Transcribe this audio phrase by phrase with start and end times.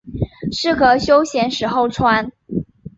[0.51, 2.31] 适合休闲时候穿。